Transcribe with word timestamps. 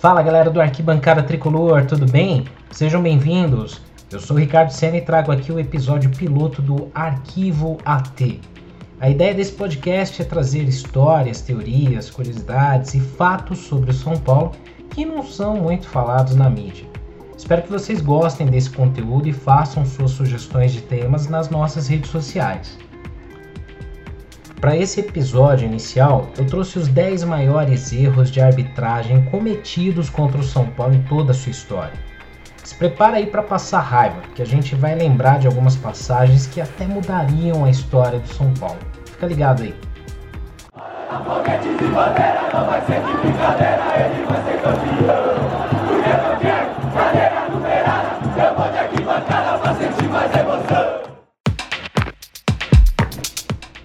Fala 0.00 0.22
galera 0.22 0.48
do 0.48 0.62
Arquibancada 0.62 1.22
Tricolor, 1.22 1.84
tudo 1.84 2.10
bem? 2.10 2.46
Sejam 2.70 3.02
bem-vindos. 3.02 3.82
Eu 4.10 4.18
sou 4.18 4.34
o 4.34 4.40
Ricardo 4.40 4.70
Senna 4.70 4.96
e 4.96 5.02
trago 5.02 5.30
aqui 5.30 5.52
o 5.52 5.60
episódio 5.60 6.08
piloto 6.08 6.62
do 6.62 6.90
Arquivo 6.94 7.76
AT. 7.84 8.40
A 8.98 9.10
ideia 9.10 9.34
desse 9.34 9.52
podcast 9.52 10.22
é 10.22 10.24
trazer 10.24 10.62
histórias, 10.62 11.42
teorias, 11.42 12.08
curiosidades 12.08 12.94
e 12.94 13.00
fatos 13.00 13.58
sobre 13.58 13.90
o 13.90 13.92
São 13.92 14.16
Paulo 14.16 14.52
que 14.88 15.04
não 15.04 15.22
são 15.22 15.56
muito 15.56 15.86
falados 15.86 16.34
na 16.34 16.48
mídia. 16.48 16.86
Espero 17.36 17.60
que 17.60 17.70
vocês 17.70 18.00
gostem 18.00 18.46
desse 18.46 18.70
conteúdo 18.70 19.28
e 19.28 19.34
façam 19.34 19.84
suas 19.84 20.12
sugestões 20.12 20.72
de 20.72 20.80
temas 20.80 21.28
nas 21.28 21.50
nossas 21.50 21.88
redes 21.88 22.10
sociais. 22.10 22.78
Para 24.60 24.76
esse 24.76 25.00
episódio 25.00 25.64
inicial, 25.64 26.28
eu 26.36 26.44
trouxe 26.44 26.78
os 26.78 26.86
10 26.86 27.24
maiores 27.24 27.90
erros 27.94 28.30
de 28.30 28.42
arbitragem 28.42 29.24
cometidos 29.30 30.10
contra 30.10 30.38
o 30.38 30.44
São 30.44 30.66
Paulo 30.66 30.92
em 30.92 31.02
toda 31.04 31.30
a 31.30 31.34
sua 31.34 31.50
história. 31.50 31.94
Se 32.62 32.74
prepara 32.74 33.16
aí 33.16 33.24
para 33.26 33.42
passar 33.42 33.80
raiva, 33.80 34.20
que 34.34 34.42
a 34.42 34.44
gente 34.44 34.74
vai 34.74 34.94
lembrar 34.94 35.38
de 35.38 35.46
algumas 35.46 35.76
passagens 35.76 36.46
que 36.46 36.60
até 36.60 36.84
mudariam 36.86 37.64
a 37.64 37.70
história 37.70 38.18
do 38.18 38.28
São 38.28 38.52
Paulo. 38.52 38.76
Fica 39.06 39.26
ligado 39.26 39.62
aí. 39.62 39.74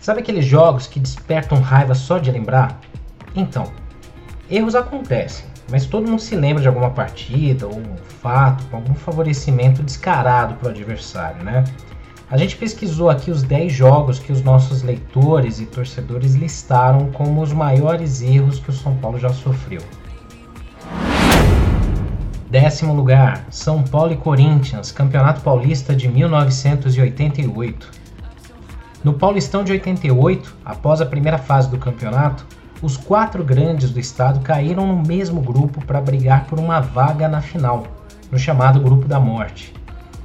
Sabe 0.05 0.19
aqueles 0.19 0.45
jogos 0.45 0.85
que 0.85 0.99
despertam 0.99 1.59
raiva 1.59 1.95
só 1.95 2.19
de 2.19 2.29
lembrar? 2.29 2.79
Então, 3.35 3.71
erros 4.47 4.75
acontecem, 4.75 5.47
mas 5.67 5.87
todo 5.87 6.07
mundo 6.07 6.21
se 6.21 6.35
lembra 6.35 6.61
de 6.61 6.67
alguma 6.67 6.91
partida 6.91 7.65
ou 7.65 7.79
um 7.79 7.97
fato 8.21 8.63
com 8.65 8.75
algum 8.77 8.93
favorecimento 8.93 9.81
descarado 9.81 10.53
para 10.57 10.67
o 10.67 10.69
adversário, 10.69 11.43
né? 11.43 11.63
A 12.29 12.37
gente 12.37 12.55
pesquisou 12.55 13.09
aqui 13.09 13.31
os 13.31 13.41
10 13.41 13.73
jogos 13.73 14.19
que 14.19 14.31
os 14.31 14.43
nossos 14.43 14.83
leitores 14.83 15.59
e 15.59 15.65
torcedores 15.65 16.35
listaram 16.35 17.11
como 17.11 17.41
os 17.41 17.51
maiores 17.51 18.21
erros 18.21 18.59
que 18.59 18.69
o 18.69 18.73
São 18.73 18.95
Paulo 18.97 19.17
já 19.17 19.29
sofreu. 19.29 19.81
Décimo 22.47 22.93
lugar, 22.93 23.47
São 23.49 23.81
Paulo 23.81 24.13
e 24.13 24.17
Corinthians, 24.17 24.91
Campeonato 24.91 25.41
Paulista 25.41 25.95
de 25.95 26.07
1988. 26.07 28.04
No 29.05 29.13
Paulistão 29.13 29.63
de 29.63 29.71
88, 29.71 30.55
após 30.65 30.99
a 30.99 31.05
primeira 31.05 31.37
fase 31.37 31.69
do 31.69 31.77
campeonato, 31.77 32.43
os 32.81 32.97
quatro 32.97 33.43
grandes 33.43 33.91
do 33.91 33.99
estado 33.99 34.39
caíram 34.39 34.87
no 34.87 35.05
mesmo 35.05 35.41
grupo 35.41 35.79
para 35.85 36.01
brigar 36.01 36.45
por 36.47 36.57
uma 36.57 36.79
vaga 36.79 37.27
na 37.27 37.39
final, 37.39 37.85
no 38.31 38.39
chamado 38.39 38.79
Grupo 38.79 39.07
da 39.07 39.19
Morte. 39.19 39.71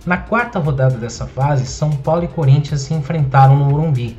Na 0.06 0.16
quarta 0.16 0.58
rodada 0.58 0.96
dessa 0.96 1.26
fase, 1.26 1.66
São 1.66 1.90
Paulo 1.90 2.24
e 2.24 2.28
Corinthians 2.28 2.80
se 2.80 2.94
enfrentaram 2.94 3.54
no 3.54 3.66
Morumbi. 3.66 4.16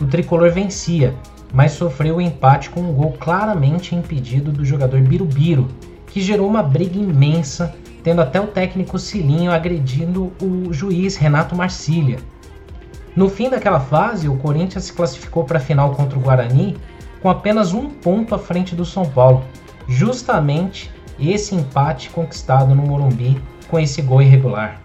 O 0.00 0.06
tricolor 0.06 0.52
vencia, 0.52 1.12
mas 1.52 1.72
sofreu 1.72 2.14
o 2.14 2.18
um 2.18 2.20
empate 2.20 2.70
com 2.70 2.82
um 2.82 2.92
gol 2.92 3.14
claramente 3.18 3.96
impedido 3.96 4.52
do 4.52 4.64
jogador 4.64 5.00
Birubiru, 5.00 5.66
que 6.06 6.20
gerou 6.20 6.46
uma 6.46 6.62
briga 6.62 6.96
imensa, 6.96 7.74
tendo 8.04 8.22
até 8.22 8.40
o 8.40 8.46
técnico 8.46 9.00
Cilinho 9.00 9.50
agredindo 9.50 10.32
o 10.40 10.72
juiz 10.72 11.16
Renato 11.16 11.56
Marcília, 11.56 12.20
no 13.16 13.30
fim 13.30 13.48
daquela 13.48 13.80
fase, 13.80 14.28
o 14.28 14.36
Corinthians 14.36 14.84
se 14.84 14.92
classificou 14.92 15.42
para 15.44 15.56
a 15.56 15.60
final 15.60 15.94
contra 15.94 16.18
o 16.18 16.20
Guarani 16.20 16.76
com 17.22 17.30
apenas 17.30 17.72
um 17.72 17.88
ponto 17.88 18.34
à 18.34 18.38
frente 18.38 18.74
do 18.74 18.84
São 18.84 19.06
Paulo, 19.06 19.42
justamente 19.88 20.90
esse 21.18 21.54
empate 21.54 22.10
conquistado 22.10 22.74
no 22.74 22.82
Morumbi 22.82 23.40
com 23.68 23.80
esse 23.80 24.02
gol 24.02 24.20
irregular. 24.20 24.82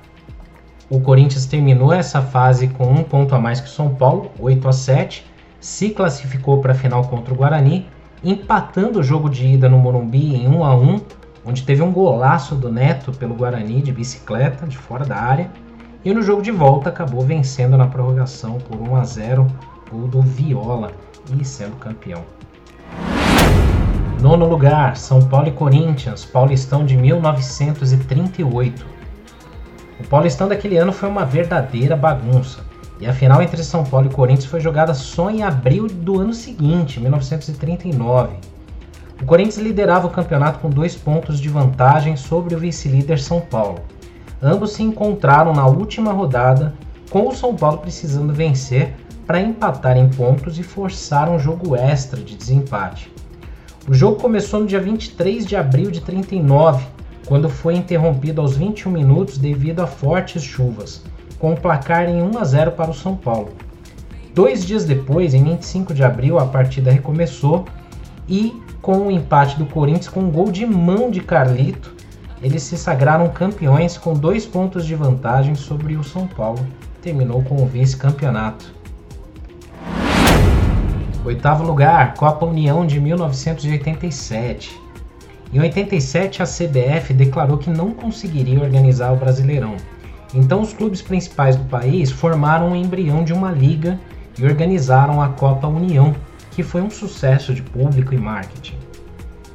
O 0.89 1.01
Corinthians 1.01 1.45
terminou 1.45 1.91
essa 1.91 2.21
fase 2.21 2.69
com 2.69 2.85
um 2.85 3.03
ponto 3.03 3.35
a 3.35 3.39
mais 3.39 3.59
que 3.59 3.67
o 3.67 3.71
São 3.71 3.93
Paulo, 3.93 4.31
8 4.39 4.65
a 4.65 4.71
7, 4.71 5.25
se 5.59 5.89
classificou 5.89 6.61
para 6.61 6.71
a 6.71 6.75
final 6.75 7.03
contra 7.03 7.33
o 7.33 7.37
Guarani, 7.37 7.85
empatando 8.23 8.99
o 8.99 9.03
jogo 9.03 9.29
de 9.29 9.45
ida 9.45 9.67
no 9.67 9.77
Morumbi 9.77 10.35
em 10.35 10.47
1 10.47 10.63
a 10.63 10.73
1, 10.73 11.01
onde 11.45 11.63
teve 11.63 11.81
um 11.81 11.91
golaço 11.91 12.55
do 12.55 12.71
Neto 12.71 13.11
pelo 13.11 13.35
Guarani 13.35 13.81
de 13.81 13.91
bicicleta 13.91 14.65
de 14.65 14.77
fora 14.77 15.03
da 15.03 15.17
área 15.17 15.51
e 16.03 16.13
no 16.13 16.21
jogo 16.21 16.41
de 16.41 16.51
volta 16.51 16.89
acabou 16.89 17.21
vencendo 17.21 17.77
na 17.77 17.87
prorrogação 17.87 18.57
por 18.57 18.79
1 18.81 18.95
a 18.95 19.03
0 19.03 19.47
o 19.91 20.07
do 20.07 20.21
Viola 20.21 20.91
e 21.37 21.43
sendo 21.43 21.75
campeão. 21.75 22.23
Nono 24.21 24.47
lugar, 24.47 24.97
São 24.97 25.21
Paulo 25.21 25.47
e 25.47 25.51
Corinthians, 25.51 26.23
Paulistão 26.23 26.85
de 26.85 26.95
1938. 26.95 28.85
O 29.99 30.07
Paulistão 30.07 30.47
daquele 30.47 30.77
ano 30.77 30.93
foi 30.93 31.09
uma 31.09 31.25
verdadeira 31.25 31.95
bagunça. 31.95 32.63
E 32.99 33.07
a 33.07 33.13
final 33.13 33.41
entre 33.41 33.63
São 33.63 33.83
Paulo 33.83 34.07
e 34.07 34.13
Corinthians 34.13 34.45
foi 34.45 34.59
jogada 34.59 34.93
só 34.93 35.29
em 35.29 35.41
abril 35.43 35.87
do 35.87 36.19
ano 36.19 36.33
seguinte, 36.33 36.99
1939. 36.99 38.35
O 39.21 39.25
Corinthians 39.25 39.57
liderava 39.57 40.07
o 40.07 40.11
campeonato 40.11 40.59
com 40.59 40.69
dois 40.69 40.95
pontos 40.95 41.39
de 41.39 41.49
vantagem 41.49 42.15
sobre 42.15 42.55
o 42.55 42.59
vice-líder 42.59 43.19
São 43.19 43.41
Paulo. 43.41 43.79
Ambos 44.41 44.71
se 44.71 44.81
encontraram 44.81 45.53
na 45.53 45.67
última 45.67 46.11
rodada, 46.11 46.73
com 47.09 47.27
o 47.27 47.35
São 47.35 47.55
Paulo 47.55 47.77
precisando 47.77 48.33
vencer 48.33 48.95
para 49.27 49.39
empatar 49.39 49.97
em 49.97 50.09
pontos 50.09 50.57
e 50.57 50.63
forçar 50.63 51.29
um 51.29 51.37
jogo 51.37 51.75
extra 51.75 52.19
de 52.19 52.35
desempate. 52.35 53.11
O 53.87 53.93
jogo 53.93 54.19
começou 54.19 54.59
no 54.59 54.65
dia 54.65 54.79
23 54.79 55.45
de 55.45 55.55
abril 55.55 55.91
de 55.91 56.01
39, 56.01 56.85
quando 57.25 57.49
foi 57.49 57.75
interrompido 57.75 58.41
aos 58.41 58.57
21 58.57 58.91
minutos 58.91 59.37
devido 59.37 59.81
a 59.81 59.87
fortes 59.87 60.43
chuvas, 60.43 61.03
com 61.39 61.53
o 61.53 61.59
placar 61.59 62.09
em 62.09 62.21
1 62.21 62.37
a 62.37 62.43
0 62.43 62.71
para 62.71 62.91
o 62.91 62.95
São 62.95 63.15
Paulo. 63.15 63.49
Dois 64.33 64.65
dias 64.65 64.85
depois, 64.85 65.33
em 65.33 65.43
25 65.43 65.93
de 65.93 66.03
abril, 66.03 66.39
a 66.39 66.45
partida 66.45 66.91
recomeçou 66.91 67.65
e, 68.27 68.53
com 68.81 69.07
o 69.07 69.11
empate 69.11 69.57
do 69.57 69.65
Corinthians 69.65 70.07
com 70.07 70.21
um 70.21 70.31
gol 70.31 70.51
de 70.51 70.65
mão 70.65 71.11
de 71.11 71.19
Carlito, 71.19 71.93
eles 72.41 72.63
se 72.63 72.77
sagraram 72.77 73.29
campeões 73.29 73.97
com 73.97 74.13
dois 74.13 74.45
pontos 74.45 74.85
de 74.85 74.95
vantagem 74.95 75.53
sobre 75.53 75.95
o 75.95 76.03
São 76.03 76.27
Paulo, 76.27 76.65
terminou 77.01 77.43
com 77.43 77.61
o 77.61 77.65
vice-campeonato. 77.65 78.73
Oitavo 81.23 81.63
lugar, 81.63 82.15
Copa 82.15 82.45
União 82.45 82.85
de 82.85 82.99
1987. 82.99 84.81
Em 85.53 85.59
87, 85.59 86.41
a 86.41 86.45
CBF 86.45 87.13
declarou 87.13 87.59
que 87.59 87.69
não 87.69 87.91
conseguiria 87.91 88.59
organizar 88.59 89.11
o 89.11 89.17
Brasileirão. 89.17 89.75
Então, 90.33 90.61
os 90.61 90.73
clubes 90.73 91.01
principais 91.01 91.55
do 91.55 91.65
país 91.65 92.09
formaram 92.09 92.69
um 92.69 92.75
embrião 92.75 93.23
de 93.23 93.33
uma 93.33 93.51
liga 93.51 93.99
e 94.39 94.45
organizaram 94.45 95.21
a 95.21 95.29
Copa 95.29 95.67
União, 95.67 96.15
que 96.51 96.63
foi 96.63 96.81
um 96.81 96.89
sucesso 96.89 97.53
de 97.53 97.61
público 97.61 98.15
e 98.15 98.17
marketing. 98.17 98.80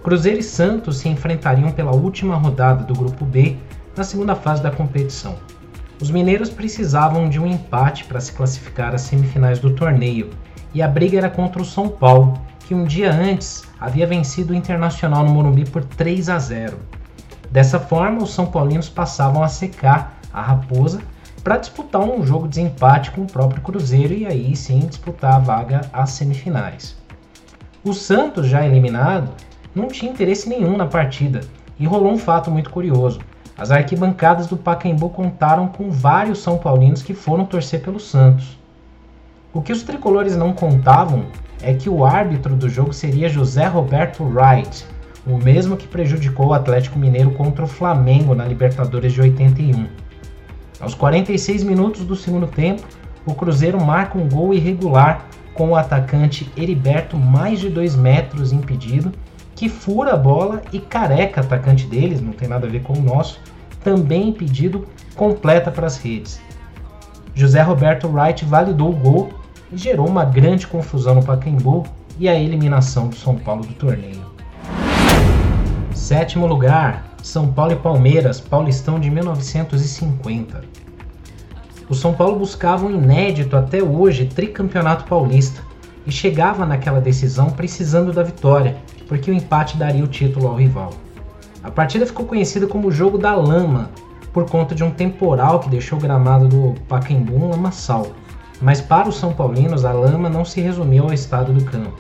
Cruzeiro 0.07 0.39
e 0.39 0.43
Santos 0.45 0.99
se 0.99 1.09
enfrentariam 1.09 1.73
pela 1.73 1.91
última 1.91 2.37
rodada 2.37 2.85
do 2.85 2.95
Grupo 2.95 3.25
B 3.25 3.57
na 3.97 4.05
segunda 4.05 4.37
fase 4.37 4.63
da 4.63 4.71
competição. 4.71 5.35
Os 6.01 6.13
mineiros 6.13 6.49
precisavam 6.49 7.29
de 7.29 7.41
um 7.41 7.47
empate 7.49 8.05
para 8.05 8.21
se 8.21 8.31
classificar 8.31 8.95
às 8.95 9.01
semifinais 9.01 9.59
do 9.59 9.75
torneio, 9.75 10.31
e 10.73 10.81
a 10.81 10.87
briga 10.87 11.19
era 11.19 11.29
contra 11.29 11.61
o 11.61 11.65
São 11.65 11.89
Paulo, 11.89 12.35
que 12.61 12.73
um 12.73 12.85
dia 12.85 13.13
antes 13.13 13.65
havia 13.81 14.07
vencido 14.07 14.53
o 14.53 14.57
Internacional 14.57 15.25
no 15.25 15.33
Morumbi 15.33 15.65
por 15.69 15.83
3 15.83 16.29
a 16.29 16.39
0. 16.39 16.79
Dessa 17.51 17.81
forma, 17.81 18.23
os 18.23 18.33
São 18.33 18.47
Paulinos 18.47 18.89
passavam 18.89 19.43
a 19.43 19.49
secar 19.49 20.21
a 20.33 20.41
Raposa 20.41 21.01
para 21.43 21.57
disputar 21.59 22.03
um 22.03 22.25
jogo 22.25 22.47
de 22.47 22.61
empate 22.61 23.11
com 23.11 23.23
o 23.23 23.27
próprio 23.27 23.61
Cruzeiro 23.61 24.15
e 24.15 24.25
aí 24.25 24.55
sim 24.55 24.79
disputar 24.87 25.35
a 25.35 25.41
vaga 25.41 25.81
às 25.93 26.11
semifinais. 26.11 26.97
O 27.83 27.93
Santos, 27.93 28.47
já 28.47 28.65
eliminado, 28.65 29.33
não 29.77 29.89
tinha 29.89 30.11
interesse 30.11 30.49
nenhum 30.49 30.77
na 30.77 30.87
partida, 30.87 31.43
e 31.79 31.87
rolou 31.87 32.11
um 32.11 32.19
fato 32.19 32.51
muito 32.51 32.71
curioso. 32.71 33.21
As 33.59 33.71
arquibancadas 33.71 34.47
do 34.47 34.57
Pacaembu 34.57 35.11
contaram 35.11 35.69
com 35.69 35.91
vários 35.91 36.43
São 36.43 36.57
Paulinos 36.57 37.03
que 37.03 37.13
foram 37.13 37.45
torcer 37.45 37.83
pelo 37.83 38.01
Santos. 38.01 38.59
O 39.53 39.61
que 39.61 39.73
os 39.73 39.83
tricolores 39.83 40.37
não 40.37 40.53
contavam 40.53 41.27
é 41.63 41.73
que 41.75 41.89
o 41.89 42.05
árbitro 42.05 42.57
do 42.57 42.69
jogo 42.69 42.93
seria 42.93 43.29
José 43.29 43.67
Roberto 43.67 44.25
Wright, 44.25 44.87
o 45.27 45.39
mesmo 45.39 45.77
que 45.77 45.87
prejudicou 45.87 46.49
o 46.49 46.55
Atlético 46.55 46.99
Mineiro 46.99 47.33
contra 47.33 47.65
o 47.65 47.69
Flamengo 47.69 48.35
na 48.35 48.45
Libertadores 48.45 49.13
de 49.13 49.21
81. 49.21 49.87
Aos 50.81 50.95
46 50.95 51.65
minutos 51.65 52.05
do 52.05 52.15
segundo 52.15 52.47
tempo, 52.47 52.83
o 53.25 53.35
Cruzeiro 53.35 53.83
marca 53.83 54.19
um 54.19 54.29
gol 54.29 54.55
irregular 54.55 55.27
com 55.55 55.71
o 55.71 55.77
atacante 55.77 56.51
Heriberto 56.57 57.17
mais 57.17 57.59
de 57.59 57.71
2 57.71 57.97
metros 57.97 58.53
impedido 58.53 59.11
que 59.57 59.71
fura 59.71 60.13
a 60.13 60.17
bola 60.17 60.63
e 60.71 60.79
careca 60.79 61.41
atacante 61.41 61.87
deles, 61.87 62.21
não 62.21 62.33
tem 62.33 62.47
nada 62.47 62.67
a 62.67 62.71
ver 62.71 62.83
com 62.83 62.93
o 62.93 63.01
nosso, 63.01 63.41
também 63.83 64.29
impedido, 64.29 64.87
completa 65.17 65.71
para 65.71 65.87
as 65.87 65.97
redes. 65.97 66.41
José 67.35 67.63
Roberto 67.63 68.07
Wright 68.07 68.45
validou 68.45 68.91
o 68.91 68.97
gol 68.97 69.31
e 69.73 69.77
gerou 69.79 70.07
uma 70.07 70.25
grande 70.25 70.67
confusão 70.67 71.15
no 71.15 71.25
Pacaembu 71.25 71.85
e 72.19 72.29
a 72.29 72.35
eliminação 72.39 73.09
do 73.09 73.17
São 73.17 73.37
Paulo 73.37 73.65
do 73.65 73.73
torneio. 73.75 74.25
Sétimo 75.95 76.47
lugar, 76.47 77.17
São 77.23 77.49
Paulo 77.49 77.73
e 77.73 77.77
Palmeiras, 77.77 78.41
Paulistão 78.41 79.01
de 79.01 79.11
1950. 79.11 80.65
O 81.89 81.95
São 81.95 82.13
Paulo 82.13 82.39
buscava 82.39 82.85
um 82.85 82.91
inédito 82.91 83.57
até 83.57 83.83
hoje 83.83 84.27
tricampeonato 84.27 85.05
paulista 85.05 85.63
e 86.07 86.13
chegava 86.13 86.67
naquela 86.67 87.01
decisão 87.01 87.51
precisando 87.51 88.13
da 88.13 88.23
vitória, 88.23 88.77
porque 89.07 89.31
o 89.31 89.35
empate 89.35 89.77
daria 89.77 90.05
o 90.05 90.09
título 90.09 90.49
ao 90.49 90.55
rival. 90.55 90.93
A 91.63 91.71
partida 91.71 92.07
ficou 92.07 92.27
conhecida 92.27 92.67
como 92.67 92.89
o 92.89 92.93
Jogo 92.93 93.19
da 93.19 93.35
Lama, 93.35 93.91
por 94.33 94.49
conta 94.51 94.75
de 94.75 94.85
um 94.85 94.91
temporal 94.91 95.61
que 95.61 95.71
deixou 95.71 95.99
o 95.99 96.01
gramado 96.01 96.47
do 96.47 96.75
Pacaembu 96.87 97.35
um 97.35 97.49
lamaçal. 97.49 98.09
Mas 98.61 98.81
para 98.81 99.09
os 99.09 99.17
São 99.17 99.33
Paulinos, 99.33 99.85
a 99.85 99.93
lama 99.93 100.29
não 100.29 100.45
se 100.45 100.61
resumiu 100.61 101.05
ao 101.05 101.13
estado 101.13 101.53
do 101.53 101.65
campo. 101.65 101.99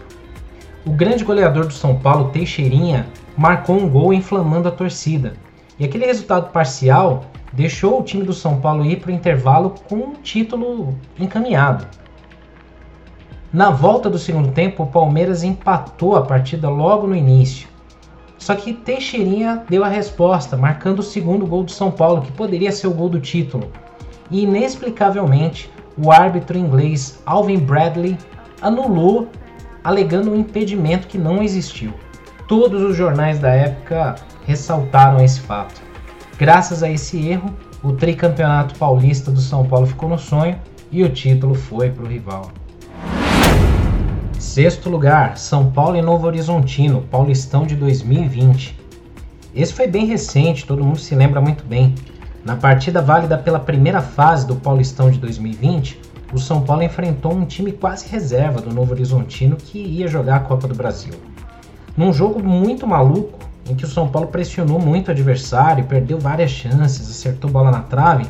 O 0.84 0.90
grande 0.90 1.24
goleador 1.24 1.66
do 1.66 1.72
São 1.72 1.96
Paulo, 1.96 2.30
Teixeirinha, 2.30 3.06
marcou 3.36 3.76
um 3.76 3.88
gol 3.88 4.12
inflamando 4.12 4.68
a 4.68 4.70
torcida. 4.70 5.32
E 5.78 5.84
aquele 5.84 6.06
resultado 6.06 6.52
parcial 6.52 7.24
deixou 7.52 8.00
o 8.00 8.04
time 8.04 8.22
do 8.22 8.32
São 8.32 8.60
Paulo 8.60 8.84
ir 8.84 9.00
para 9.00 9.10
o 9.10 9.14
intervalo 9.14 9.74
com 9.88 9.96
um 9.96 10.12
título 10.14 10.94
encaminhado. 11.18 11.86
Na 13.56 13.70
volta 13.70 14.10
do 14.10 14.18
segundo 14.18 14.52
tempo, 14.52 14.82
o 14.82 14.86
Palmeiras 14.86 15.42
empatou 15.42 16.14
a 16.14 16.20
partida 16.20 16.68
logo 16.68 17.06
no 17.06 17.16
início. 17.16 17.66
Só 18.36 18.54
que 18.54 18.74
Teixeirinha 18.74 19.64
deu 19.66 19.82
a 19.82 19.88
resposta, 19.88 20.58
marcando 20.58 20.98
o 20.98 21.02
segundo 21.02 21.46
gol 21.46 21.62
do 21.62 21.70
São 21.70 21.90
Paulo, 21.90 22.20
que 22.20 22.30
poderia 22.32 22.70
ser 22.70 22.86
o 22.86 22.92
gol 22.92 23.08
do 23.08 23.18
título. 23.18 23.72
E 24.30 24.42
inexplicavelmente, 24.42 25.70
o 25.96 26.12
árbitro 26.12 26.58
inglês 26.58 27.22
Alvin 27.24 27.58
Bradley 27.58 28.18
anulou, 28.60 29.26
alegando 29.82 30.32
um 30.32 30.36
impedimento 30.36 31.06
que 31.06 31.16
não 31.16 31.42
existiu. 31.42 31.94
Todos 32.46 32.82
os 32.82 32.94
jornais 32.94 33.38
da 33.38 33.54
época 33.54 34.16
ressaltaram 34.46 35.24
esse 35.24 35.40
fato. 35.40 35.80
Graças 36.36 36.82
a 36.82 36.90
esse 36.90 37.26
erro, 37.26 37.50
o 37.82 37.92
tricampeonato 37.92 38.78
paulista 38.78 39.30
do 39.30 39.40
São 39.40 39.64
Paulo 39.64 39.86
ficou 39.86 40.10
no 40.10 40.18
sonho 40.18 40.60
e 40.92 41.02
o 41.02 41.08
título 41.08 41.54
foi 41.54 41.88
para 41.88 42.04
o 42.04 42.06
rival. 42.06 42.50
Sexto 44.56 44.88
lugar, 44.88 45.36
São 45.36 45.70
Paulo 45.70 45.96
e 45.96 46.00
Novo 46.00 46.26
Horizontino, 46.26 47.02
Paulistão 47.10 47.66
de 47.66 47.76
2020. 47.76 48.74
Esse 49.54 49.74
foi 49.74 49.86
bem 49.86 50.06
recente, 50.06 50.64
todo 50.64 50.82
mundo 50.82 50.98
se 50.98 51.14
lembra 51.14 51.42
muito 51.42 51.62
bem. 51.62 51.94
Na 52.42 52.56
partida 52.56 53.02
válida 53.02 53.36
pela 53.36 53.60
primeira 53.60 54.00
fase 54.00 54.46
do 54.46 54.56
Paulistão 54.56 55.10
de 55.10 55.18
2020, 55.18 56.00
o 56.32 56.38
São 56.38 56.62
Paulo 56.62 56.82
enfrentou 56.82 57.34
um 57.34 57.44
time 57.44 57.70
quase 57.70 58.08
reserva 58.08 58.62
do 58.62 58.72
Novo 58.72 58.92
Horizontino 58.92 59.56
que 59.56 59.78
ia 59.78 60.08
jogar 60.08 60.36
a 60.36 60.40
Copa 60.40 60.66
do 60.66 60.74
Brasil. 60.74 61.12
Num 61.94 62.10
jogo 62.10 62.42
muito 62.42 62.86
maluco, 62.86 63.38
em 63.68 63.74
que 63.74 63.84
o 63.84 63.88
São 63.88 64.08
Paulo 64.08 64.28
pressionou 64.28 64.80
muito 64.80 65.08
o 65.08 65.10
adversário, 65.10 65.84
perdeu 65.84 66.18
várias 66.18 66.50
chances, 66.50 67.10
acertou 67.10 67.50
bola 67.50 67.70
na 67.70 67.82
trave, 67.82 68.26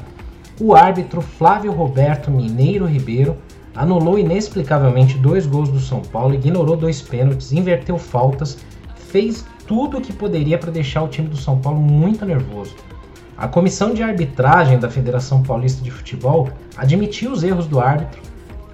o 0.60 0.74
árbitro 0.74 1.20
Flávio 1.20 1.70
Roberto 1.70 2.32
Mineiro 2.32 2.84
Ribeiro 2.84 3.36
anulou 3.76 4.18
inexplicavelmente 4.18 5.18
dois 5.18 5.46
gols 5.46 5.68
do 5.68 5.78
São 5.78 6.00
Paulo, 6.00 6.34
ignorou 6.34 6.76
dois 6.76 7.00
pênaltis, 7.02 7.52
inverteu 7.52 7.98
faltas, 7.98 8.58
fez 8.94 9.44
tudo 9.66 9.98
o 9.98 10.00
que 10.00 10.12
poderia 10.12 10.58
para 10.58 10.72
deixar 10.72 11.02
o 11.02 11.08
time 11.08 11.28
do 11.28 11.36
São 11.36 11.58
Paulo 11.58 11.78
muito 11.78 12.24
nervoso. 12.24 12.74
A 13.36 13.46
comissão 13.46 13.92
de 13.92 14.02
arbitragem 14.02 14.78
da 14.78 14.90
Federação 14.90 15.42
Paulista 15.42 15.84
de 15.84 15.90
Futebol 15.90 16.48
admitiu 16.76 17.32
os 17.32 17.44
erros 17.44 17.66
do 17.66 17.78
árbitro, 17.78 18.20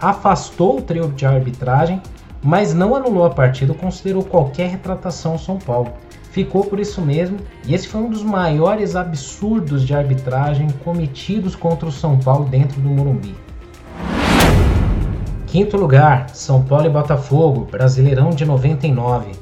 afastou 0.01 0.79
o 0.79 0.83
trio 0.83 1.09
de 1.09 1.27
arbitragem, 1.27 2.01
mas 2.43 2.73
não 2.73 2.95
anulou 2.95 3.25
a 3.25 3.31
partida 3.31 3.73
ou 3.73 3.79
considerou 3.79 4.25
qualquer 4.25 4.71
retratação 4.71 5.33
ao 5.33 5.39
São 5.39 5.59
Paulo 5.59 5.93
ficou 6.33 6.65
por 6.65 6.81
isso 6.81 7.01
mesmo, 7.03 7.37
e 7.67 7.75
esse 7.75 7.87
foi 7.87 8.01
um 8.01 8.09
dos 8.09 8.23
maiores 8.23 8.97
absurdos 8.97 9.87
de 9.87 9.95
arbitragem 9.95 10.69
cometidos 10.83 11.55
contra 11.55 11.87
o 11.87 11.93
São 11.93 12.19
Paulo 12.19 12.47
dentro 12.47 12.81
do 12.81 12.89
Morumbi. 12.89 13.35
Quinto 15.53 15.77
lugar, 15.77 16.31
São 16.31 16.63
Paulo 16.63 16.87
e 16.87 16.89
Botafogo, 16.89 17.69
Brasileirão 17.71 18.31
de 18.31 18.43
99. 18.43 19.33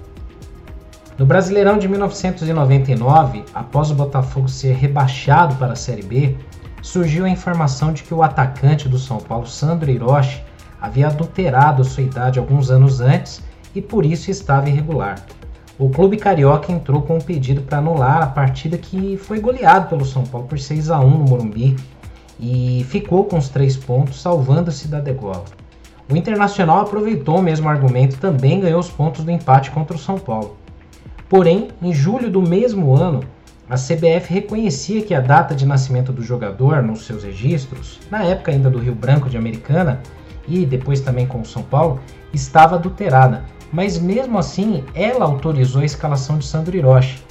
No 1.17 1.25
Brasileirão 1.25 1.79
de 1.79 1.87
1999, 1.87 3.45
após 3.55 3.93
o 3.93 3.95
Botafogo 3.95 4.49
ser 4.49 4.75
rebaixado 4.75 5.55
para 5.55 5.75
a 5.75 5.77
Série 5.77 6.03
B, 6.03 6.37
surgiu 6.83 7.27
a 7.27 7.31
informação 7.31 7.93
de 7.93 8.03
que 8.03 8.13
o 8.13 8.25
atacante 8.25 8.89
do 8.89 8.99
São 8.99 9.19
Paulo, 9.19 9.47
Sandro 9.47 9.89
Hiroshi, 9.89 10.43
havia 10.81 11.07
adulterado 11.07 11.85
sua 11.85 12.03
idade 12.03 12.41
alguns 12.41 12.73
anos 12.73 13.01
antes 13.01 13.41
e 13.73 13.81
por 13.81 14.05
isso 14.05 14.33
estava 14.33 14.69
irregular 14.69 15.15
o 15.79 15.89
clube 15.91 16.17
carioca 16.17 16.73
entrou 16.73 17.03
com 17.03 17.19
um 17.19 17.21
pedido 17.21 17.63
para 17.63 17.79
anular 17.79 18.21
a 18.21 18.27
partida 18.27 18.77
que 18.77 19.17
foi 19.17 19.39
goleado 19.39 19.89
pelo 19.89 20.05
São 20.05 20.25
Paulo 20.25 20.49
por 20.49 20.59
6 20.59 20.91
a 20.91 20.99
1 20.99 21.09
no 21.09 21.25
Morumbi 21.25 21.77
e 22.41 22.85
ficou 22.89 23.27
com 23.27 23.39
os 23.39 23.49
três 23.49 23.77
pontos, 23.77 24.21
salvando-se 24.21 24.89
da 24.89 24.99
degola. 24.99 25.45
O 26.11 26.17
Internacional 26.17 26.81
aproveitou 26.81 27.39
o 27.39 27.43
mesmo 27.43 27.69
argumento 27.69 28.17
e 28.17 28.19
também 28.19 28.61
ganhou 28.61 28.81
os 28.81 28.91
pontos 28.91 29.25
do 29.25 29.31
empate 29.31 29.71
contra 29.71 29.97
o 29.97 30.01
São 30.01 30.19
Paulo. 30.19 30.57
Porém, 31.29 31.69
em 31.81 31.93
julho 31.93 32.31
do 32.31 32.43
mesmo 32.43 32.95
ano, 32.97 33.21
a 33.69 33.77
CBF 33.77 34.33
reconhecia 34.33 35.03
que 35.03 35.15
a 35.15 35.21
data 35.21 35.55
de 35.55 35.65
nascimento 35.65 36.13
do 36.13 36.23
jogador 36.23 36.83
nos 36.83 37.07
seus 37.07 37.23
registros, 37.23 38.01
na 38.11 38.25
época 38.25 38.51
ainda 38.51 38.69
do 38.69 38.81
Rio 38.81 38.95
Branco 38.95 39.31
de 39.31 39.37
Americana 39.37 40.01
e 40.49 40.67
depois 40.67 41.01
também 41.01 41.27
com 41.27 41.41
o 41.41 41.47
São 41.47 41.63
Paulo, 41.63 42.01
estava 42.33 42.75
adulterada 42.75 43.45
mas 43.73 43.99
mesmo 43.99 44.39
assim 44.39 44.85
ela 44.95 45.25
autorizou 45.25 45.83
a 45.83 45.85
escalação 45.85 46.39
de 46.39 46.45
Sandro 46.45 46.77
Hiroshi. 46.77 47.23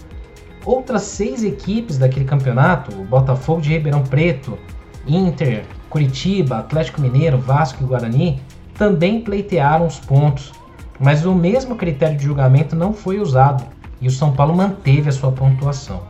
Outras 0.66 1.04
seis 1.04 1.44
equipes 1.44 1.98
daquele 1.98 2.26
campeonato, 2.26 2.96
o 3.00 3.04
Botafogo 3.04 3.62
de 3.62 3.70
Ribeirão 3.70 4.04
Preto, 4.04 4.58
Inter, 5.08 5.64
Curitiba, 5.90 6.60
Atlético 6.60 7.02
Mineiro, 7.02 7.38
Vasco 7.38 7.84
e 7.84 7.88
Guarani, 7.88 8.42
também 8.80 9.20
pleitearam 9.20 9.86
os 9.86 10.00
pontos, 10.00 10.54
mas 10.98 11.26
o 11.26 11.36
mesmo 11.36 11.76
critério 11.76 12.18
de 12.18 12.24
julgamento 12.24 12.78
não 12.78 12.94
foi 12.94 13.20
usado 13.20 13.66
e 14.00 14.08
o 14.08 14.12
São 14.12 14.32
Paulo 14.32 14.56
manteve 14.56 15.10
a 15.10 15.12
sua 15.12 15.34
pontuação. 15.34 16.02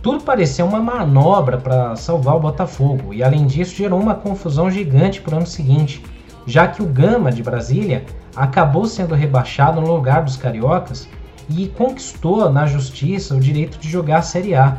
Tudo 0.00 0.24
parecia 0.24 0.64
uma 0.64 0.80
manobra 0.80 1.58
para 1.58 1.94
salvar 1.94 2.36
o 2.36 2.40
Botafogo 2.40 3.12
e, 3.12 3.22
além 3.22 3.46
disso, 3.46 3.76
gerou 3.76 4.00
uma 4.00 4.14
confusão 4.14 4.70
gigante 4.70 5.20
para 5.20 5.34
o 5.34 5.36
ano 5.36 5.46
seguinte, 5.46 6.02
já 6.46 6.66
que 6.66 6.82
o 6.82 6.86
Gama 6.86 7.30
de 7.30 7.42
Brasília 7.42 8.06
acabou 8.34 8.86
sendo 8.86 9.14
rebaixado 9.14 9.78
no 9.78 9.94
lugar 9.94 10.22
dos 10.24 10.36
cariocas 10.36 11.06
e 11.50 11.68
conquistou 11.68 12.48
na 12.50 12.64
justiça 12.64 13.34
o 13.34 13.40
direito 13.40 13.78
de 13.78 13.90
jogar 13.90 14.18
a 14.18 14.22
Série 14.22 14.54
A. 14.54 14.78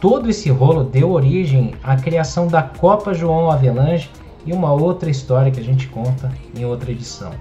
Todo 0.00 0.28
esse 0.28 0.50
rolo 0.50 0.82
deu 0.82 1.12
origem 1.12 1.74
à 1.82 1.94
criação 1.94 2.48
da 2.48 2.62
Copa 2.62 3.14
João 3.14 3.52
Avelange 3.52 4.10
e 4.46 4.52
uma 4.52 4.72
outra 4.72 5.10
história 5.10 5.50
que 5.50 5.60
a 5.60 5.64
gente 5.64 5.88
conta 5.88 6.32
em 6.56 6.64
outra 6.64 6.90
edição. 6.90 7.32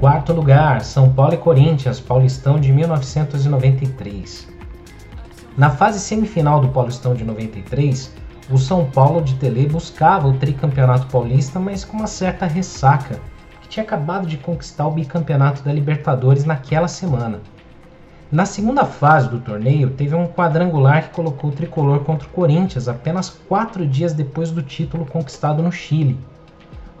Quarto 0.00 0.32
lugar, 0.32 0.82
São 0.82 1.12
Paulo 1.12 1.34
e 1.34 1.38
Corinthians, 1.38 2.00
Paulistão 2.00 2.58
de 2.58 2.72
1993. 2.72 4.48
Na 5.56 5.70
fase 5.70 6.00
semifinal 6.00 6.60
do 6.60 6.68
Paulistão 6.68 7.14
de 7.14 7.24
93, 7.24 8.12
o 8.50 8.58
São 8.58 8.90
Paulo 8.90 9.22
de 9.22 9.34
Tele 9.34 9.68
buscava 9.68 10.26
o 10.26 10.38
tricampeonato 10.38 11.06
paulista, 11.06 11.60
mas 11.60 11.84
com 11.84 11.96
uma 11.98 12.06
certa 12.06 12.46
ressaca 12.46 13.20
tinha 13.68 13.84
acabado 13.84 14.26
de 14.26 14.36
conquistar 14.36 14.86
o 14.86 14.90
bicampeonato 14.90 15.62
da 15.62 15.72
Libertadores 15.72 16.44
naquela 16.44 16.88
semana. 16.88 17.40
Na 18.32 18.46
segunda 18.46 18.86
fase 18.86 19.28
do 19.28 19.38
torneio, 19.38 19.90
teve 19.90 20.14
um 20.14 20.26
quadrangular 20.26 21.02
que 21.02 21.14
colocou 21.14 21.50
o 21.50 21.52
tricolor 21.52 22.00
contra 22.00 22.26
o 22.26 22.30
Corinthians 22.30 22.88
apenas 22.88 23.28
quatro 23.28 23.86
dias 23.86 24.14
depois 24.14 24.50
do 24.50 24.62
título 24.62 25.04
conquistado 25.04 25.62
no 25.62 25.70
Chile. 25.70 26.18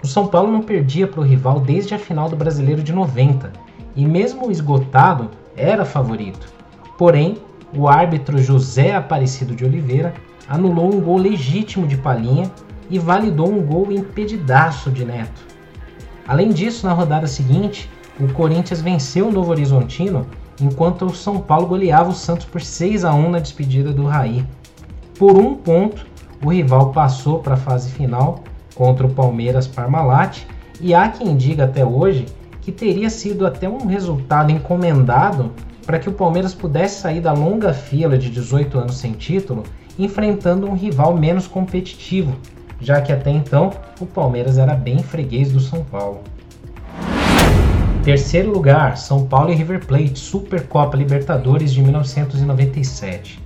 O 0.04 0.06
São 0.06 0.26
Paulo 0.26 0.52
não 0.52 0.60
perdia 0.60 1.06
para 1.06 1.20
o 1.20 1.24
rival 1.24 1.58
desde 1.58 1.94
a 1.94 1.98
final 1.98 2.28
do 2.28 2.36
Brasileiro 2.36 2.82
de 2.82 2.92
90 2.92 3.50
e, 3.96 4.04
mesmo 4.04 4.50
esgotado, 4.50 5.30
era 5.56 5.86
favorito. 5.86 6.52
Porém, 6.98 7.38
o 7.74 7.88
árbitro 7.88 8.36
José 8.36 8.94
Aparecido 8.94 9.54
de 9.54 9.64
Oliveira 9.64 10.12
anulou 10.46 10.94
um 10.94 11.00
gol 11.00 11.16
legítimo 11.16 11.86
de 11.86 11.96
Palinha 11.96 12.52
e 12.90 12.98
validou 12.98 13.50
um 13.50 13.62
gol 13.62 13.90
impedidaço 13.90 14.90
de 14.90 15.02
Neto. 15.02 15.40
Além 16.28 16.50
disso, 16.50 16.86
na 16.86 16.92
rodada 16.92 17.26
seguinte, 17.26 17.88
o 18.20 18.30
Corinthians 18.34 18.82
venceu 18.82 19.28
o 19.28 19.32
Novo 19.32 19.50
Horizontino, 19.50 20.26
enquanto 20.60 21.06
o 21.06 21.14
São 21.14 21.40
Paulo 21.40 21.66
goleava 21.66 22.10
o 22.10 22.14
Santos 22.14 22.46
por 22.46 22.60
6 22.60 23.04
a 23.04 23.14
1 23.14 23.30
na 23.30 23.38
despedida 23.38 23.92
do 23.92 24.06
Raí. 24.06 24.44
Por 25.18 25.38
um 25.38 25.54
ponto, 25.54 26.06
o 26.44 26.50
rival 26.50 26.92
passou 26.92 27.38
para 27.38 27.54
a 27.54 27.58
fase 27.58 27.90
final 27.90 28.42
contra 28.74 29.06
o 29.06 29.12
Palmeiras 29.12 29.66
Parmalat, 29.66 30.42
e 30.80 30.94
há 30.94 31.08
quem 31.08 31.36
diga 31.36 31.64
até 31.64 31.84
hoje 31.84 32.26
que 32.60 32.72
teria 32.72 33.10
sido 33.10 33.46
até 33.46 33.68
um 33.68 33.86
resultado 33.86 34.50
encomendado 34.50 35.52
para 35.86 35.98
que 35.98 36.08
o 36.08 36.12
Palmeiras 36.12 36.54
pudesse 36.54 37.00
sair 37.00 37.20
da 37.20 37.32
longa 37.32 37.72
fila 37.72 38.16
de 38.16 38.30
18 38.30 38.78
anos 38.78 38.96
sem 38.96 39.12
título, 39.12 39.64
enfrentando 39.98 40.68
um 40.68 40.74
rival 40.74 41.16
menos 41.16 41.46
competitivo, 41.46 42.36
já 42.80 43.00
que 43.00 43.12
até 43.12 43.30
então 43.30 43.72
o 44.00 44.06
Palmeiras 44.06 44.58
era 44.58 44.74
bem 44.74 45.00
freguês 45.02 45.52
do 45.52 45.60
São 45.60 45.84
Paulo. 45.84 46.20
Terceiro 48.04 48.50
lugar, 48.50 48.96
São 48.96 49.24
Paulo 49.26 49.52
e 49.52 49.54
River 49.54 49.86
Plate, 49.86 50.18
Supercopa 50.18 50.96
Libertadores 50.96 51.72
de 51.72 51.80
1997. 51.80 53.40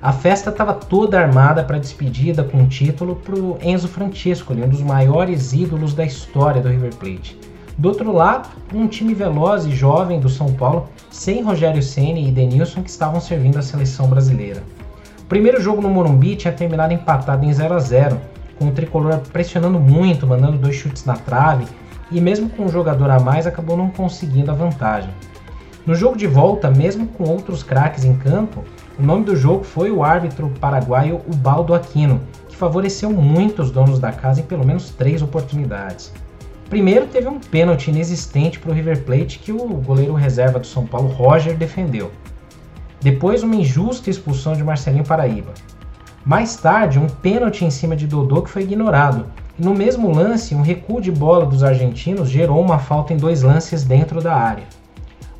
A 0.00 0.10
festa 0.10 0.48
estava 0.48 0.72
toda 0.72 1.20
armada 1.20 1.62
para 1.62 1.78
despedida 1.78 2.42
com 2.42 2.62
o 2.62 2.66
título 2.66 3.16
para 3.16 3.38
o 3.38 3.58
Enzo 3.62 3.86
Francescoli, 3.86 4.62
um 4.62 4.68
dos 4.68 4.80
maiores 4.80 5.52
ídolos 5.52 5.92
da 5.92 6.02
história 6.02 6.62
do 6.62 6.70
River 6.70 6.94
Plate. 6.94 7.38
Do 7.76 7.90
outro 7.90 8.10
lado, 8.10 8.48
um 8.72 8.88
time 8.88 9.12
veloz 9.12 9.66
e 9.66 9.72
jovem 9.72 10.18
do 10.18 10.30
São 10.30 10.54
Paulo, 10.54 10.88
sem 11.10 11.42
Rogério 11.42 11.82
Ceni 11.82 12.26
e 12.26 12.32
Denilson, 12.32 12.82
que 12.82 12.88
estavam 12.88 13.20
servindo 13.20 13.58
a 13.58 13.62
seleção 13.62 14.08
brasileira. 14.08 14.62
O 15.20 15.26
primeiro 15.26 15.60
jogo 15.60 15.82
no 15.82 15.90
Morumbi 15.90 16.36
tinha 16.36 16.54
terminado 16.54 16.94
empatado 16.94 17.44
em 17.44 17.52
0 17.52 17.74
a 17.74 17.78
0 17.78 18.18
com 18.58 18.68
o 18.68 18.72
tricolor 18.72 19.18
pressionando 19.30 19.78
muito, 19.78 20.26
mandando 20.26 20.56
dois 20.56 20.74
chutes 20.74 21.04
na 21.04 21.16
trave 21.16 21.66
e 22.10 22.20
mesmo 22.20 22.48
com 22.48 22.64
um 22.64 22.68
jogador 22.68 23.10
a 23.10 23.20
mais 23.20 23.46
acabou 23.46 23.76
não 23.76 23.90
conseguindo 23.90 24.50
a 24.50 24.54
vantagem. 24.54 25.10
No 25.86 25.94
jogo 25.94 26.16
de 26.16 26.26
volta, 26.26 26.70
mesmo 26.70 27.06
com 27.06 27.24
outros 27.24 27.62
craques 27.62 28.04
em 28.04 28.14
campo, 28.14 28.62
o 28.98 29.02
nome 29.02 29.24
do 29.24 29.34
jogo 29.34 29.64
foi 29.64 29.90
o 29.90 30.02
árbitro 30.02 30.52
paraguaio 30.60 31.22
Ubaldo 31.26 31.74
Aquino, 31.74 32.20
que 32.48 32.56
favoreceu 32.56 33.10
muito 33.10 33.62
os 33.62 33.70
donos 33.70 33.98
da 33.98 34.12
casa 34.12 34.40
em 34.40 34.44
pelo 34.44 34.66
menos 34.66 34.90
três 34.90 35.22
oportunidades. 35.22 36.12
Primeiro, 36.68 37.06
teve 37.06 37.26
um 37.26 37.40
pênalti 37.40 37.88
inexistente 37.88 38.58
para 38.58 38.70
o 38.70 38.74
River 38.74 39.02
Plate 39.04 39.38
que 39.38 39.50
o 39.50 39.66
goleiro 39.66 40.12
reserva 40.12 40.58
do 40.58 40.66
São 40.66 40.84
Paulo, 40.84 41.08
Roger, 41.08 41.56
defendeu. 41.56 42.10
Depois, 43.00 43.42
uma 43.42 43.56
injusta 43.56 44.10
expulsão 44.10 44.52
de 44.54 44.62
Marcelinho 44.62 45.06
Paraíba. 45.06 45.54
Mais 46.22 46.56
tarde, 46.56 46.98
um 46.98 47.06
pênalti 47.06 47.64
em 47.64 47.70
cima 47.70 47.96
de 47.96 48.06
Dodô 48.06 48.42
que 48.42 48.50
foi 48.50 48.64
ignorado, 48.64 49.24
no 49.58 49.74
mesmo 49.74 50.14
lance, 50.14 50.54
um 50.54 50.62
recuo 50.62 51.00
de 51.00 51.10
bola 51.10 51.44
dos 51.44 51.64
argentinos 51.64 52.30
gerou 52.30 52.60
uma 52.60 52.78
falta 52.78 53.12
em 53.12 53.16
dois 53.16 53.42
lances 53.42 53.82
dentro 53.82 54.22
da 54.22 54.32
área. 54.32 54.62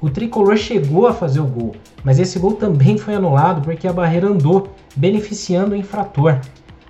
O 0.01 0.11
tricolor 0.11 0.57
chegou 0.57 1.07
a 1.07 1.13
fazer 1.13 1.39
o 1.39 1.47
gol, 1.47 1.77
mas 2.03 2.19
esse 2.19 2.37
gol 2.37 2.55
também 2.55 2.99
foi 2.99 3.15
anulado 3.15 3.63
porque 3.63 3.87
a 3.87 3.93
barreira 3.93 4.27
andou, 4.27 4.75
beneficiando 4.97 5.73
o 5.73 5.77
infrator. 5.77 6.41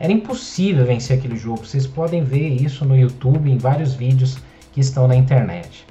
Era 0.01 0.11
impossível 0.11 0.87
vencer 0.87 1.19
aquele 1.19 1.37
jogo, 1.37 1.67
vocês 1.67 1.87
podem 1.87 2.23
ver 2.23 2.49
isso 2.49 2.85
no 2.87 2.97
YouTube 2.97 3.51
em 3.51 3.59
vários 3.59 3.93
vídeos 3.93 4.39
que 4.73 4.81
estão 4.81 5.07
na 5.07 5.15
internet. 5.15 5.87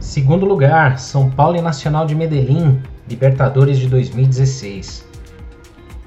Segundo 0.00 0.46
lugar, 0.46 0.98
São 0.98 1.28
Paulo 1.30 1.58
e 1.58 1.60
Nacional 1.60 2.06
de 2.06 2.14
Medellín, 2.14 2.80
Libertadores 3.06 3.78
de 3.78 3.86
2016. 3.86 5.05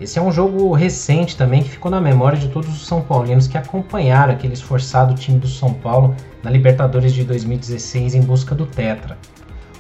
Esse 0.01 0.17
é 0.17 0.21
um 0.21 0.31
jogo 0.31 0.71
recente 0.71 1.35
também 1.35 1.61
que 1.61 1.71
ficou 1.71 1.91
na 1.91 1.99
memória 1.99 2.39
de 2.39 2.47
todos 2.47 2.69
os 2.69 2.87
São 2.87 3.01
Paulinos 3.01 3.47
que 3.47 3.57
acompanharam 3.57 4.31
aquele 4.31 4.53
esforçado 4.53 5.13
time 5.13 5.37
do 5.37 5.47
São 5.47 5.73
Paulo 5.73 6.15
na 6.41 6.49
Libertadores 6.49 7.13
de 7.13 7.25
2016 7.25 8.15
em 8.15 8.21
busca 8.21 8.55
do 8.55 8.65
Tetra. 8.65 9.17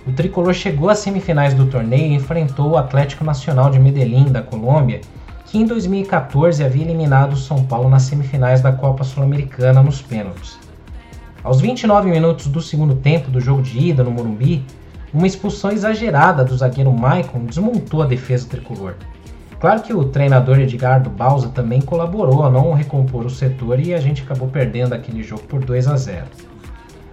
O 0.05 0.11
tricolor 0.11 0.53
chegou 0.53 0.89
às 0.89 0.99
semifinais 0.99 1.53
do 1.53 1.67
torneio 1.67 2.11
e 2.11 2.15
enfrentou 2.15 2.71
o 2.71 2.77
Atlético 2.77 3.23
Nacional 3.23 3.69
de 3.69 3.79
Medellín, 3.79 4.25
da 4.25 4.41
Colômbia, 4.41 4.99
que 5.45 5.57
em 5.57 5.65
2014 5.65 6.65
havia 6.65 6.83
eliminado 6.83 7.33
o 7.33 7.37
São 7.37 7.63
Paulo 7.63 7.87
nas 7.87 8.03
semifinais 8.03 8.59
da 8.59 8.73
Copa 8.73 9.05
Sul-Americana 9.05 9.81
nos 9.81 10.01
pênaltis. 10.01 10.59
Aos 11.41 11.61
29 11.61 12.09
minutos 12.09 12.47
do 12.47 12.61
segundo 12.61 12.95
tempo 12.95 13.31
do 13.31 13.39
jogo 13.39 13.61
de 13.61 13.79
ida 13.79 14.03
no 14.03 14.11
Morumbi, 14.11 14.65
uma 15.13 15.25
expulsão 15.25 15.71
exagerada 15.71 16.43
do 16.43 16.57
zagueiro 16.57 16.91
Maicon 16.91 17.45
desmontou 17.45 18.03
a 18.03 18.05
defesa 18.05 18.49
tricolor. 18.49 18.95
Claro 19.59 19.81
que 19.81 19.93
o 19.93 20.05
treinador 20.05 20.57
Edgardo 20.59 21.09
Balsa 21.09 21.49
também 21.49 21.81
colaborou 21.81 22.43
a 22.43 22.49
não 22.49 22.73
recompor 22.73 23.25
o 23.25 23.29
setor 23.29 23.77
e 23.79 23.93
a 23.93 23.99
gente 23.99 24.23
acabou 24.23 24.47
perdendo 24.47 24.93
aquele 24.93 25.21
jogo 25.21 25.43
por 25.43 25.63
2 25.63 25.87
a 25.87 25.97
0. 25.97 26.25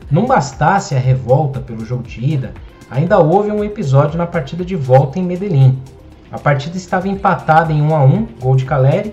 Não 0.09 0.27
bastasse 0.27 0.95
a 0.95 0.99
revolta 0.99 1.59
pelo 1.59 1.85
jogo 1.85 2.05
de 2.05 2.25
ida, 2.25 2.55
ainda 2.89 3.19
houve 3.19 3.51
um 3.51 3.65
episódio 3.65 4.17
na 4.17 4.27
partida 4.27 4.65
de 4.65 4.77
volta 4.77 5.19
em 5.19 5.25
Medellín. 5.25 5.77
A 6.31 6.39
partida 6.39 6.77
estava 6.77 7.09
empatada 7.09 7.73
em 7.73 7.83
1 7.83 7.97
a 7.97 8.05
1, 8.05 8.29
gol 8.41 8.55
de 8.55 8.65
Caleri, 8.65 9.13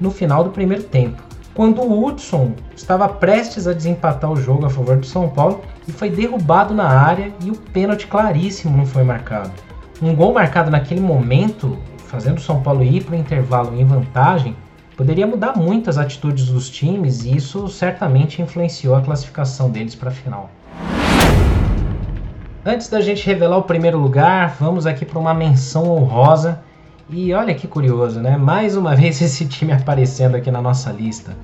no 0.00 0.10
final 0.10 0.42
do 0.42 0.50
primeiro 0.50 0.82
tempo, 0.82 1.22
quando 1.54 1.80
o 1.80 2.04
Hudson 2.04 2.52
estava 2.74 3.08
prestes 3.08 3.68
a 3.68 3.72
desempatar 3.72 4.32
o 4.32 4.36
jogo 4.36 4.66
a 4.66 4.70
favor 4.70 4.96
do 4.96 5.06
São 5.06 5.28
Paulo 5.28 5.60
e 5.86 5.92
foi 5.92 6.10
derrubado 6.10 6.74
na 6.74 6.88
área 6.88 7.32
e 7.44 7.50
o 7.50 7.56
pênalti 7.56 8.08
claríssimo 8.08 8.76
não 8.76 8.86
foi 8.86 9.04
marcado. 9.04 9.52
Um 10.02 10.16
gol 10.16 10.34
marcado 10.34 10.68
naquele 10.68 11.00
momento 11.00 11.78
fazendo 12.12 12.36
o 12.36 12.42
São 12.42 12.60
Paulo 12.62 12.84
ir 12.84 13.02
para 13.02 13.14
o 13.14 13.18
intervalo 13.18 13.74
em 13.74 13.86
vantagem, 13.86 14.54
poderia 14.94 15.26
mudar 15.26 15.56
muitas 15.56 15.96
atitudes 15.96 16.48
dos 16.48 16.68
times 16.68 17.24
e 17.24 17.34
isso 17.34 17.66
certamente 17.68 18.42
influenciou 18.42 18.94
a 18.94 19.00
classificação 19.00 19.70
deles 19.70 19.94
para 19.94 20.10
a 20.10 20.12
final. 20.12 20.50
Antes 22.66 22.90
da 22.90 23.00
gente 23.00 23.26
revelar 23.26 23.56
o 23.56 23.62
primeiro 23.62 23.98
lugar, 23.98 24.54
vamos 24.60 24.86
aqui 24.86 25.06
para 25.06 25.18
uma 25.18 25.32
menção 25.32 25.88
honrosa. 25.88 26.60
E 27.08 27.32
olha 27.32 27.54
que 27.54 27.66
curioso, 27.66 28.20
né? 28.20 28.36
Mais 28.36 28.76
uma 28.76 28.94
vez 28.94 29.20
esse 29.22 29.46
time 29.46 29.72
aparecendo 29.72 30.34
aqui 30.34 30.50
na 30.50 30.60
nossa 30.60 30.92
lista. 30.92 31.34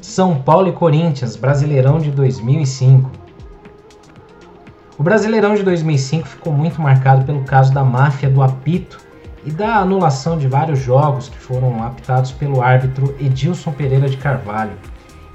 São 0.00 0.40
Paulo 0.40 0.68
e 0.68 0.72
Corinthians, 0.72 1.34
Brasileirão 1.34 1.98
de 1.98 2.12
2005. 2.12 3.10
O 4.96 5.02
Brasileirão 5.02 5.56
de 5.56 5.64
2005 5.64 6.28
ficou 6.28 6.52
muito 6.52 6.80
marcado 6.80 7.24
pelo 7.24 7.42
caso 7.42 7.74
da 7.74 7.82
máfia 7.82 8.30
do 8.30 8.40
apito 8.40 9.03
e 9.44 9.50
da 9.50 9.76
anulação 9.76 10.38
de 10.38 10.48
vários 10.48 10.78
jogos 10.78 11.28
que 11.28 11.38
foram 11.38 11.82
apitados 11.82 12.32
pelo 12.32 12.62
árbitro 12.62 13.14
Edilson 13.20 13.72
Pereira 13.72 14.08
de 14.08 14.16
Carvalho. 14.16 14.72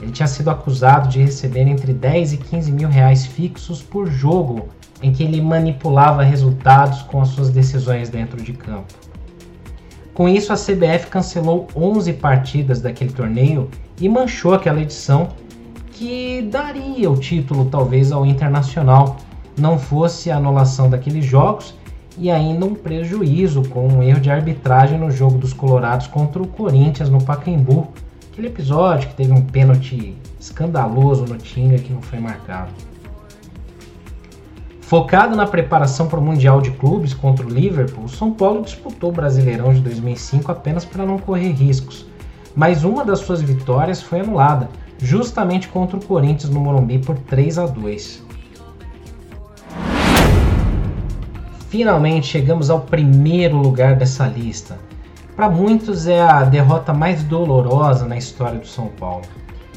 Ele 0.02 0.12
tinha 0.12 0.28
sido 0.28 0.50
acusado 0.50 1.10
de 1.10 1.22
receber 1.22 1.68
entre 1.68 1.94
10 1.94 2.34
e 2.34 2.38
15 2.38 2.72
mil 2.72 2.90
reais 2.90 3.26
fixos 3.26 3.82
por 3.82 4.08
jogo 4.08 4.70
em 5.02 5.12
que 5.12 5.24
ele 5.24 5.42
manipulava 5.42 6.24
resultados 6.24 7.02
com 7.04 7.22
as 7.22 7.30
suas 7.30 7.50
decisões 7.50 8.10
dentro 8.10 8.42
de 8.42 8.54
campo. 8.54 8.94
Com 10.14 10.28
isso, 10.28 10.52
a 10.52 10.56
CBF 10.56 11.08
cancelou 11.08 11.68
11 11.76 12.14
partidas 12.14 12.82
daquele 12.82 13.12
torneio 13.12 13.70
e 14.00 14.10
manchou 14.10 14.54
aquela 14.54 14.82
edição 14.82 15.30
que 15.92 16.42
daria 16.50 17.10
o 17.10 17.18
título 17.18 17.66
talvez 17.66 18.12
ao 18.12 18.26
Internacional, 18.26 19.18
não 19.58 19.78
fosse 19.78 20.32
a 20.32 20.38
anulação 20.38 20.90
daqueles 20.90 21.26
jogos 21.26 21.74
e 22.20 22.30
ainda 22.30 22.66
um 22.66 22.76
prejuízo 22.76 23.64
com 23.70 23.88
um 23.88 24.04
erro 24.04 24.20
de 24.20 24.30
arbitragem 24.30 25.00
no 25.00 25.10
jogo 25.10 25.38
dos 25.38 25.54
Colorados 25.54 26.06
contra 26.06 26.44
o 26.44 26.48
Corinthians 26.48 27.10
no 27.10 27.24
Pacaembu. 27.24 27.88
Aquele 28.32 28.48
episódio 28.48 29.08
que 29.08 29.16
teve 29.16 29.32
um 29.32 29.42
pênalti 29.42 30.18
escandaloso 30.38 31.24
no 31.24 31.38
time 31.38 31.80
que 31.80 31.94
não 31.94 32.02
foi 32.02 32.20
marcado. 32.20 32.72
Focado 34.82 35.36
na 35.36 35.48
preparação 35.48 36.08
para 36.08 36.20
o 36.20 36.22
Mundial 36.22 36.60
de 36.60 36.72
Clubes 36.72 37.14
contra 37.14 37.46
o 37.46 37.50
Liverpool, 37.50 38.04
o 38.04 38.10
São 38.10 38.32
Paulo 38.32 38.64
disputou 38.64 39.12
o 39.12 39.14
Brasileirão 39.14 39.74
de 39.74 39.80
2005 39.80 40.52
apenas 40.52 40.84
para 40.84 41.06
não 41.06 41.18
correr 41.18 41.52
riscos. 41.52 42.06
Mas 42.54 42.84
uma 42.84 43.06
das 43.06 43.20
suas 43.20 43.42
vitórias 43.42 44.02
foi 44.02 44.20
anulada, 44.20 44.70
justamente 44.98 45.70
contra 45.70 45.96
o 45.96 46.04
Corinthians 46.04 46.52
no 46.52 46.60
Morumbi 46.60 47.00
por 47.00 47.18
3 47.18 47.60
a 47.60 47.66
2. 47.66 48.29
Finalmente 51.70 52.28
chegamos 52.28 52.70
ao 52.70 52.82
primeiro 52.82 53.56
lugar 53.56 53.96
dessa 53.96 54.26
lista. 54.26 54.78
Para 55.36 55.50
muitos 55.50 56.08
é 56.08 56.20
a 56.20 56.44
derrota 56.44 56.94
mais 56.94 57.24
dolorosa 57.24 58.06
na 58.06 58.18
história 58.18 58.60
do 58.60 58.68
São 58.68 58.88
Paulo. 58.88 59.24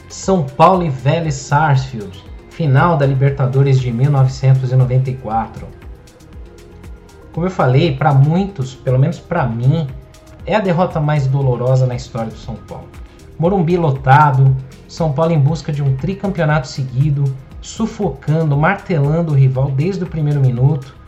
São 0.08 0.42
Paulo 0.42 0.82
e 0.82 0.88
Vélez 0.88 1.34
Sarsfield, 1.34 2.24
final 2.50 2.96
da 2.96 3.06
Libertadores 3.06 3.78
de 3.78 3.92
1994. 3.92 5.68
Como 7.32 7.46
eu 7.46 7.50
falei, 7.50 7.94
para 7.94 8.12
muitos, 8.12 8.74
pelo 8.74 8.98
menos 8.98 9.18
para 9.18 9.46
mim, 9.46 9.86
é 10.46 10.54
a 10.54 10.60
derrota 10.60 10.98
mais 10.98 11.26
dolorosa 11.26 11.86
na 11.86 11.94
história 11.94 12.30
do 12.30 12.38
São 12.38 12.56
Paulo. 12.56 12.88
Morumbi 13.38 13.76
lotado, 13.76 14.56
São 14.88 15.12
Paulo 15.12 15.32
em 15.32 15.38
busca 15.38 15.72
de 15.72 15.82
um 15.82 15.94
tricampeonato 15.96 16.68
seguido, 16.68 17.24
sufocando, 17.60 18.56
martelando 18.56 19.32
o 19.32 19.36
rival 19.36 19.70
desde 19.70 20.04
o 20.04 20.06
primeiro 20.06 20.40
minuto 20.40 21.01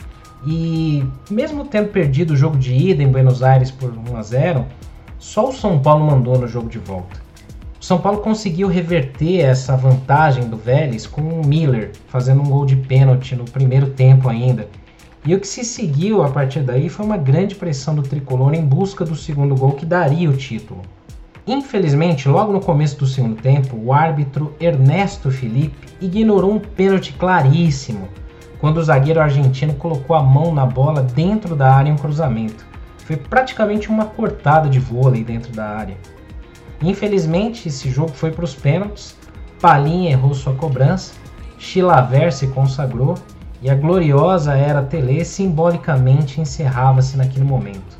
e 0.46 1.04
mesmo 1.30 1.64
tendo 1.64 1.88
perdido 1.88 2.32
o 2.32 2.36
jogo 2.36 2.56
de 2.56 2.74
ida 2.74 3.02
em 3.02 3.08
Buenos 3.10 3.42
Aires 3.42 3.70
por 3.70 3.92
1 3.92 4.16
a 4.16 4.22
0, 4.22 4.66
só 5.18 5.48
o 5.48 5.52
São 5.52 5.78
Paulo 5.78 6.04
mandou 6.04 6.38
no 6.38 6.46
jogo 6.46 6.68
de 6.68 6.78
volta. 6.78 7.22
O 7.80 7.84
São 7.84 7.98
Paulo 7.98 8.20
conseguiu 8.20 8.68
reverter 8.68 9.40
essa 9.40 9.76
vantagem 9.76 10.48
do 10.48 10.56
Vélez 10.56 11.06
com 11.06 11.22
o 11.22 11.46
Miller 11.46 11.92
fazendo 12.08 12.42
um 12.42 12.48
gol 12.48 12.64
de 12.64 12.76
pênalti 12.76 13.34
no 13.34 13.44
primeiro 13.44 13.90
tempo 13.90 14.28
ainda. 14.28 14.68
E 15.26 15.34
o 15.34 15.40
que 15.40 15.46
se 15.46 15.64
seguiu 15.64 16.22
a 16.22 16.30
partir 16.30 16.60
daí 16.60 16.88
foi 16.88 17.06
uma 17.06 17.16
grande 17.16 17.54
pressão 17.54 17.94
do 17.94 18.02
tricolor 18.02 18.54
em 18.54 18.64
busca 18.64 19.04
do 19.04 19.16
segundo 19.16 19.54
gol 19.54 19.72
que 19.72 19.86
daria 19.86 20.28
o 20.28 20.36
título. 20.36 20.82
Infelizmente, 21.46 22.28
logo 22.28 22.52
no 22.52 22.60
começo 22.60 22.98
do 22.98 23.06
segundo 23.06 23.40
tempo, 23.40 23.76
o 23.76 23.92
árbitro 23.92 24.54
Ernesto 24.60 25.30
Felipe 25.30 25.88
ignorou 26.00 26.52
um 26.52 26.58
pênalti 26.58 27.12
claríssimo 27.14 28.08
quando 28.60 28.78
o 28.78 28.82
zagueiro 28.82 29.20
argentino 29.20 29.74
colocou 29.74 30.16
a 30.16 30.22
mão 30.22 30.54
na 30.54 30.64
bola 30.66 31.02
dentro 31.02 31.54
da 31.54 31.72
área 31.72 31.90
em 31.90 31.92
um 31.92 31.98
cruzamento. 31.98 32.64
Foi 32.98 33.16
praticamente 33.16 33.88
uma 33.88 34.06
cortada 34.06 34.68
de 34.68 34.78
vôlei 34.78 35.22
dentro 35.22 35.52
da 35.52 35.64
área. 35.64 35.96
Infelizmente, 36.82 37.68
esse 37.68 37.90
jogo 37.90 38.10
foi 38.10 38.30
para 38.30 38.44
os 38.44 38.54
pênaltis. 38.54 39.16
Palinha 39.60 40.10
errou 40.10 40.34
sua 40.34 40.54
cobrança. 40.54 41.14
Chilaver 41.58 42.32
se 42.32 42.46
consagrou 42.48 43.14
e 43.62 43.70
a 43.70 43.74
gloriosa 43.74 44.54
era 44.54 44.82
Tele 44.82 45.24
simbolicamente 45.24 46.40
encerrava-se 46.40 47.16
naquele 47.16 47.44
momento. 47.44 47.96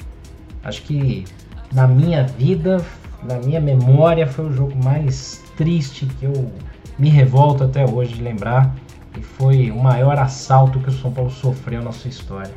Acho 0.62 0.82
que 0.82 1.24
na 1.72 1.86
minha 1.86 2.24
vida, 2.24 2.84
na 3.22 3.36
minha 3.36 3.60
memória, 3.60 4.26
foi 4.26 4.46
o 4.46 4.52
jogo 4.52 4.74
mais 4.84 5.42
triste 5.56 6.06
que 6.06 6.26
eu 6.26 6.50
me 6.98 7.08
revolto 7.08 7.64
até 7.64 7.84
hoje 7.84 8.14
de 8.14 8.22
lembrar 8.22 8.74
e 9.16 9.22
foi 9.22 9.70
o 9.70 9.76
maior 9.76 10.18
assalto 10.18 10.80
que 10.80 10.88
o 10.88 10.92
São 10.92 11.12
Paulo 11.12 11.30
sofreu 11.30 11.82
na 11.82 11.92
sua 11.92 12.10
história. 12.10 12.52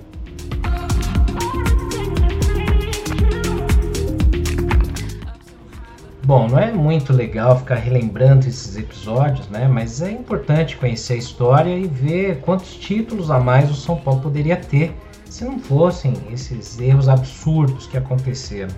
Bom, 6.27 6.49
não 6.49 6.59
é 6.59 6.73
muito 6.73 7.13
legal 7.13 7.57
ficar 7.57 7.75
relembrando 7.75 8.49
esses 8.49 8.75
episódios, 8.75 9.47
né? 9.47 9.65
Mas 9.65 10.01
é 10.01 10.11
importante 10.11 10.75
conhecer 10.75 11.13
a 11.13 11.17
história 11.17 11.77
e 11.77 11.87
ver 11.87 12.41
quantos 12.41 12.75
títulos 12.75 13.31
a 13.31 13.39
mais 13.39 13.71
o 13.71 13.73
São 13.73 13.95
Paulo 13.95 14.19
poderia 14.19 14.57
ter 14.57 14.93
se 15.29 15.45
não 15.45 15.57
fossem 15.57 16.13
esses 16.29 16.79
erros 16.81 17.07
absurdos 17.07 17.87
que 17.87 17.97
aconteceram. 17.97 18.75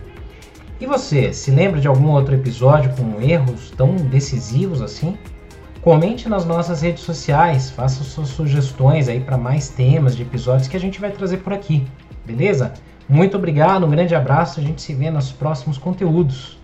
E 0.79 0.85
você, 0.85 1.33
se 1.33 1.49
lembra 1.49 1.81
de 1.81 1.87
algum 1.87 2.09
outro 2.09 2.35
episódio 2.35 2.93
com 2.95 3.19
erros 3.19 3.71
tão 3.75 3.95
decisivos 3.95 4.81
assim? 4.81 5.17
Comente 5.89 6.29
nas 6.29 6.45
nossas 6.45 6.83
redes 6.83 7.01
sociais, 7.01 7.71
faça 7.71 8.03
suas 8.03 8.27
sugestões 8.27 9.09
aí 9.09 9.19
para 9.19 9.39
mais 9.39 9.69
temas 9.69 10.15
de 10.15 10.21
episódios 10.21 10.67
que 10.67 10.77
a 10.77 10.79
gente 10.79 11.01
vai 11.01 11.09
trazer 11.09 11.37
por 11.37 11.51
aqui, 11.51 11.83
beleza? 12.23 12.73
Muito 13.09 13.35
obrigado, 13.35 13.87
um 13.87 13.89
grande 13.89 14.13
abraço, 14.13 14.59
a 14.59 14.63
gente 14.63 14.83
se 14.83 14.93
vê 14.93 15.09
nos 15.09 15.31
próximos 15.31 15.79
conteúdos. 15.79 16.58